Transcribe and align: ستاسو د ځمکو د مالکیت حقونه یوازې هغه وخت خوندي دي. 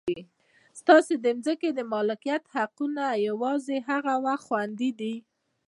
ستاسو 0.79 1.13
د 1.25 1.27
ځمکو 1.45 1.69
د 1.77 1.79
مالکیت 1.93 2.43
حقونه 2.55 3.05
یوازې 3.27 3.77
هغه 3.89 4.13
وخت 4.25 4.43
خوندي 4.47 4.91
دي. 4.99 5.15